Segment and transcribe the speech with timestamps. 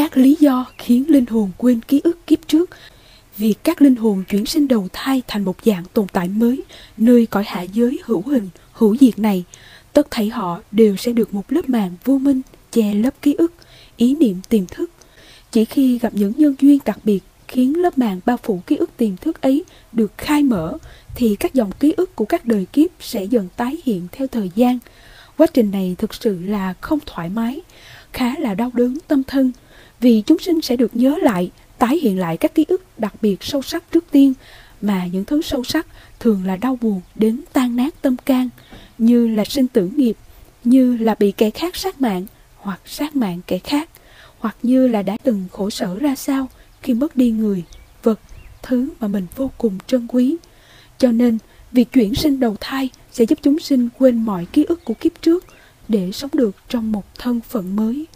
[0.00, 2.70] các lý do khiến linh hồn quên ký ức kiếp trước.
[3.36, 6.62] Việc các linh hồn chuyển sinh đầu thai thành một dạng tồn tại mới,
[6.96, 9.44] nơi cõi hạ giới hữu hình, hữu diệt này,
[9.92, 12.40] tất thảy họ đều sẽ được một lớp màng vô minh
[12.72, 13.52] che lớp ký ức,
[13.96, 14.90] ý niệm tiềm thức.
[15.52, 18.90] Chỉ khi gặp những nhân duyên đặc biệt khiến lớp màng bao phủ ký ức
[18.96, 20.76] tiềm thức ấy được khai mở
[21.14, 24.50] thì các dòng ký ức của các đời kiếp sẽ dần tái hiện theo thời
[24.54, 24.78] gian.
[25.36, 27.60] Quá trình này thực sự là không thoải mái,
[28.12, 29.52] khá là đau đớn tâm thân
[30.00, 33.42] vì chúng sinh sẽ được nhớ lại, tái hiện lại các ký ức đặc biệt
[33.42, 34.32] sâu sắc trước tiên
[34.80, 35.86] mà những thứ sâu sắc
[36.20, 38.48] thường là đau buồn đến tan nát tâm can
[38.98, 40.16] như là sinh tử nghiệp,
[40.64, 43.90] như là bị kẻ khác sát mạng hoặc sát mạng kẻ khác
[44.38, 46.48] hoặc như là đã từng khổ sở ra sao
[46.82, 47.64] khi mất đi người,
[48.02, 48.20] vật,
[48.62, 50.36] thứ mà mình vô cùng trân quý.
[50.98, 51.38] Cho nên,
[51.72, 55.22] việc chuyển sinh đầu thai sẽ giúp chúng sinh quên mọi ký ức của kiếp
[55.22, 55.44] trước
[55.88, 58.06] để sống được trong một thân phận mới.